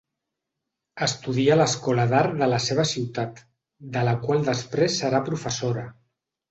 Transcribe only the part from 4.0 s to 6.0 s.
la qual després serà professora.